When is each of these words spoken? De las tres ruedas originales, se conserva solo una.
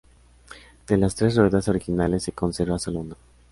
De 0.87 0.97
las 0.97 1.13
tres 1.13 1.35
ruedas 1.35 1.67
originales, 1.67 2.23
se 2.23 2.31
conserva 2.31 2.79
solo 2.79 3.01
una. 3.01 3.15